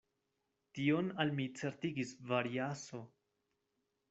Tion 0.79 1.11
al 1.23 1.33
mi 1.41 1.45
certigis 1.59 2.15
Variaso. 2.33 3.03